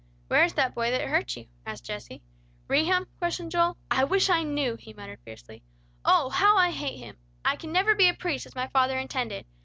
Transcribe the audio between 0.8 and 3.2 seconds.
that hurt you," asked Jesse. "Rehum?"